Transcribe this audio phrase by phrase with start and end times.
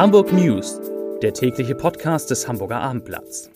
[0.00, 0.80] Hamburg News,
[1.20, 3.50] der tägliche Podcast des Hamburger Abendblatts.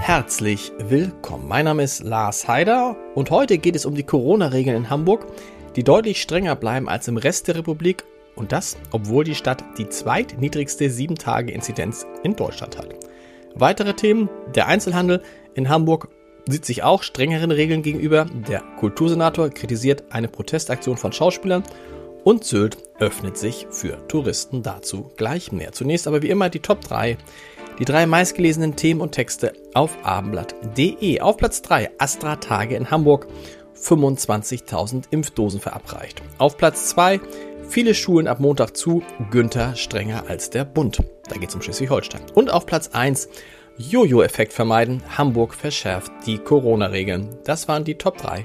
[0.00, 1.46] Herzlich willkommen.
[1.46, 5.24] Mein Name ist Lars Haider und heute geht es um die Corona-Regeln in Hamburg,
[5.76, 8.02] die deutlich strenger bleiben als im Rest der Republik
[8.34, 12.88] und das, obwohl die Stadt die zweitniedrigste 7-Tage-Inzidenz in Deutschland hat.
[13.54, 15.22] Weitere Themen, der Einzelhandel
[15.54, 16.08] in Hamburg
[16.50, 18.26] sieht sich auch strengeren Regeln gegenüber.
[18.48, 21.62] Der Kultursenator kritisiert eine Protestaktion von Schauspielern
[22.24, 24.62] und Sylt öffnet sich für Touristen.
[24.62, 25.72] Dazu gleich mehr.
[25.72, 27.16] Zunächst aber wie immer die Top 3.
[27.78, 31.20] Die drei meistgelesenen Themen und Texte auf abendblatt.de.
[31.20, 33.26] Auf Platz 3 Astra Tage in Hamburg.
[33.74, 36.22] 25.000 Impfdosen verabreicht.
[36.36, 37.20] Auf Platz 2
[37.70, 39.02] viele Schulen ab Montag zu.
[39.30, 41.02] Günther strenger als der Bund.
[41.28, 42.22] Da geht es um Schleswig-Holstein.
[42.34, 43.28] Und auf Platz 1
[43.88, 45.02] Jojo-Effekt vermeiden.
[45.16, 47.30] Hamburg verschärft die Corona-Regeln.
[47.44, 48.44] Das waren die Top 3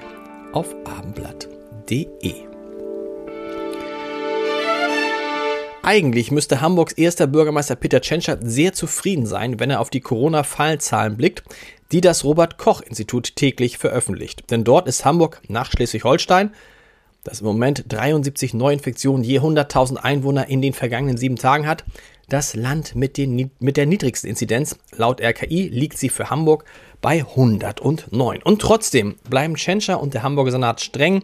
[0.52, 2.34] auf abendblatt.de.
[5.82, 11.18] Eigentlich müsste Hamburgs erster Bürgermeister Peter Tschentscher sehr zufrieden sein, wenn er auf die Corona-Fallzahlen
[11.18, 11.44] blickt,
[11.92, 14.50] die das Robert-Koch-Institut täglich veröffentlicht.
[14.50, 16.52] Denn dort ist Hamburg nach Schleswig-Holstein,
[17.26, 21.84] das im Moment 73 Neuinfektionen je 100.000 Einwohner in den vergangenen sieben Tagen hat,
[22.28, 24.78] das Land mit, den, mit der niedrigsten Inzidenz.
[24.96, 26.64] Laut RKI liegt sie für Hamburg
[27.00, 28.42] bei 109.
[28.42, 31.22] Und trotzdem bleiben Tschentscher und der Hamburger Senat streng,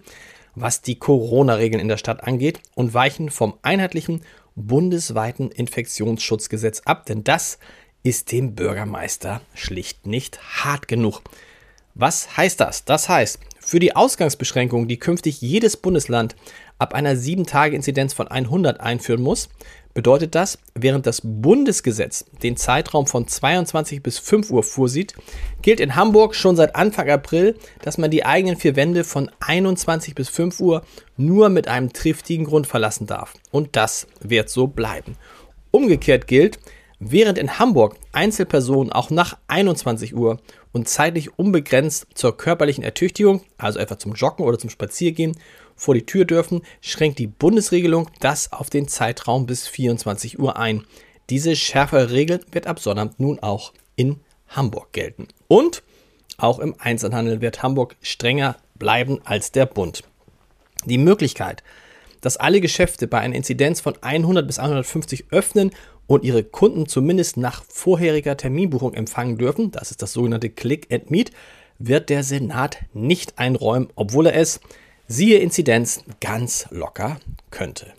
[0.54, 4.22] was die Corona-Regeln in der Stadt angeht und weichen vom einheitlichen
[4.54, 7.58] bundesweiten Infektionsschutzgesetz ab, denn das
[8.02, 11.22] ist dem Bürgermeister schlicht nicht hart genug.
[11.94, 12.84] Was heißt das?
[12.84, 13.38] Das heißt,
[13.72, 16.36] für die Ausgangsbeschränkungen, die künftig jedes Bundesland
[16.78, 19.48] ab einer 7-Tage-Inzidenz von 100 einführen muss,
[19.94, 25.14] bedeutet das, während das Bundesgesetz den Zeitraum von 22 bis 5 Uhr vorsieht,
[25.62, 30.14] gilt in Hamburg schon seit Anfang April, dass man die eigenen vier Wände von 21
[30.14, 30.82] bis 5 Uhr
[31.16, 33.32] nur mit einem triftigen Grund verlassen darf.
[33.52, 35.16] Und das wird so bleiben.
[35.70, 36.58] Umgekehrt gilt,
[37.04, 40.38] während in Hamburg Einzelpersonen auch nach 21 Uhr
[40.70, 45.36] und zeitlich unbegrenzt zur körperlichen Ertüchtigung, also etwa zum Joggen oder zum Spaziergehen,
[45.74, 50.84] vor die Tür dürfen, schränkt die Bundesregelung das auf den Zeitraum bis 24 Uhr ein.
[51.28, 55.28] Diese schärfere Regel wird ab Sonnabend nun auch in Hamburg gelten.
[55.48, 55.82] Und
[56.36, 60.04] auch im Einzelhandel wird Hamburg strenger bleiben als der Bund.
[60.84, 61.62] Die Möglichkeit,
[62.22, 65.72] dass alle Geschäfte bei einer Inzidenz von 100 bis 150 öffnen
[66.06, 71.10] und ihre Kunden zumindest nach vorheriger Terminbuchung empfangen dürfen, das ist das sogenannte Click and
[71.10, 71.32] Meet,
[71.78, 74.60] wird der Senat nicht einräumen, obwohl er es
[75.08, 77.92] siehe Inzidenz ganz locker könnte.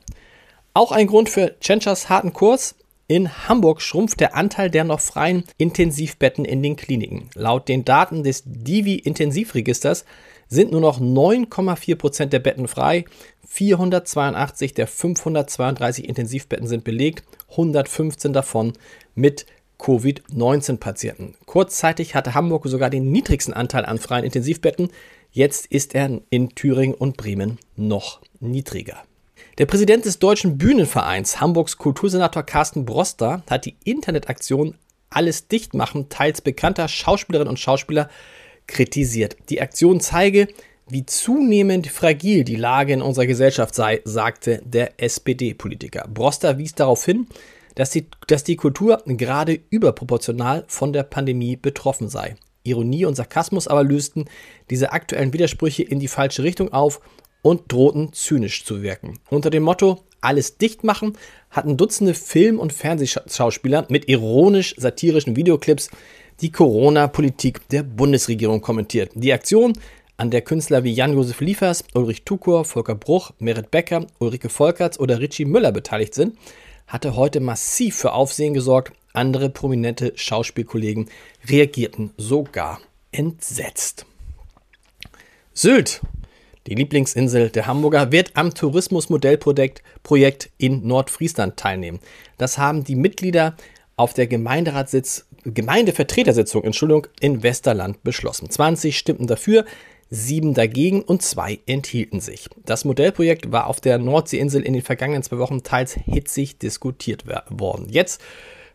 [0.73, 2.75] Auch ein Grund für Tschentschers harten Kurs.
[3.05, 7.29] In Hamburg schrumpft der Anteil der noch freien Intensivbetten in den Kliniken.
[7.35, 10.05] Laut den Daten des Divi-Intensivregisters
[10.47, 13.05] sind nur noch 9,4 Prozent der Betten frei.
[13.53, 18.73] 482 der 532 Intensivbetten sind belegt, 115 davon
[19.13, 19.45] mit
[19.77, 21.35] Covid-19-Patienten.
[21.45, 24.89] Kurzzeitig hatte Hamburg sogar den niedrigsten Anteil an freien Intensivbetten.
[25.31, 29.03] Jetzt ist er in Thüringen und Bremen noch niedriger.
[29.59, 34.79] Der Präsident des Deutschen Bühnenvereins, Hamburgs Kultursenator Carsten Broster, hat die Internetaktion
[35.11, 38.09] Alles dicht machen teils bekannter Schauspielerinnen und Schauspieler
[38.65, 39.37] kritisiert.
[39.49, 40.47] Die Aktion zeige,
[40.89, 46.07] wie zunehmend fragil die Lage in unserer Gesellschaft sei, sagte der SPD-Politiker.
[46.13, 47.27] Broster wies darauf hin,
[47.75, 52.35] dass die, dass die Kultur gerade überproportional von der Pandemie betroffen sei.
[52.63, 54.25] Ironie und Sarkasmus aber lösten
[54.69, 57.01] diese aktuellen Widersprüche in die falsche Richtung auf
[57.41, 59.19] und drohten zynisch zu wirken.
[59.29, 61.17] Unter dem Motto alles dicht machen
[61.49, 65.89] hatten Dutzende Film- und Fernsehschauspieler mit ironisch-satirischen Videoclips
[66.41, 69.11] die Corona-Politik der Bundesregierung kommentiert.
[69.13, 69.73] Die Aktion,
[70.23, 75.19] an der Künstler wie Jan-Josef Liefers, Ulrich Tukor, Volker Bruch, Merit Becker, Ulrike Volkerts oder
[75.19, 76.37] Richie Müller beteiligt sind,
[76.87, 81.09] hatte heute massiv für Aufsehen gesorgt, andere prominente Schauspielkollegen
[81.49, 82.79] reagierten sogar
[83.11, 84.05] entsetzt.
[85.53, 85.99] Sylt,
[86.67, 91.99] die Lieblingsinsel der Hamburger, wird am Tourismusmodellprojekt Projekt in Nordfriesland teilnehmen.
[92.37, 93.57] Das haben die Mitglieder
[93.97, 98.49] auf der Gemeinderatssitz, Gemeindevertretersitzung Entschuldigung, in Westerland beschlossen.
[98.49, 99.65] 20 stimmten dafür,
[100.13, 102.47] sieben dagegen und zwei enthielten sich.
[102.65, 107.87] Das Modellprojekt war auf der Nordseeinsel in den vergangenen zwei Wochen teils hitzig diskutiert worden.
[107.89, 108.21] Jetzt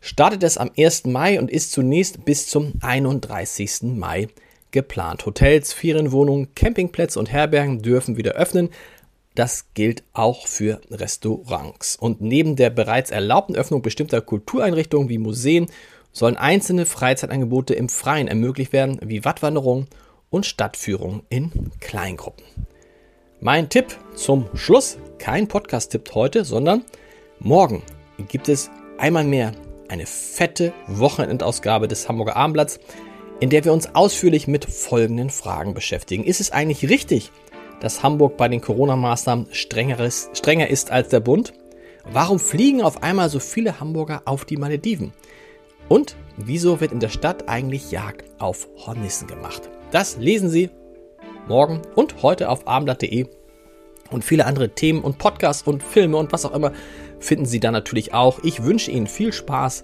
[0.00, 1.06] startet es am 1.
[1.06, 3.82] Mai und ist zunächst bis zum 31.
[3.82, 4.26] Mai
[4.72, 5.26] geplant.
[5.26, 8.70] Hotels, Ferienwohnungen, Campingplätze und Herbergen dürfen wieder öffnen.
[9.36, 11.94] Das gilt auch für Restaurants.
[11.94, 15.68] Und neben der bereits erlaubten Öffnung bestimmter Kultureinrichtungen wie Museen
[16.12, 19.86] sollen einzelne Freizeitangebote im Freien ermöglicht werden, wie Wattwanderung
[20.30, 22.44] und Stadtführungen in Kleingruppen.
[23.40, 26.84] Mein Tipp zum Schluss, kein Podcast-Tipp heute, sondern
[27.38, 27.82] morgen
[28.28, 29.52] gibt es einmal mehr
[29.88, 32.80] eine fette Wochenendausgabe des Hamburger Abendblatts,
[33.40, 36.24] in der wir uns ausführlich mit folgenden Fragen beschäftigen.
[36.24, 37.30] Ist es eigentlich richtig,
[37.80, 41.52] dass Hamburg bei den Corona-Maßnahmen strenger ist als der Bund?
[42.10, 45.12] Warum fliegen auf einmal so viele Hamburger auf die Malediven?
[45.88, 49.70] Und wieso wird in der Stadt eigentlich Jagd auf Hornissen gemacht?
[49.90, 50.70] Das lesen Sie
[51.48, 53.26] morgen und heute auf abendblatt.de
[54.10, 56.72] und viele andere Themen und Podcasts und Filme und was auch immer
[57.20, 58.38] finden Sie da natürlich auch.
[58.42, 59.82] Ich wünsche Ihnen viel Spaß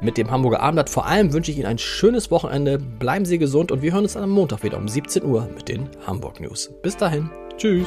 [0.00, 0.90] mit dem Hamburger Abendblatt.
[0.90, 2.78] Vor allem wünsche ich Ihnen ein schönes Wochenende.
[2.78, 5.88] Bleiben Sie gesund und wir hören uns am Montag wieder um 17 Uhr mit den
[6.06, 6.70] Hamburg News.
[6.82, 7.30] Bis dahin.
[7.56, 7.86] Tschüss.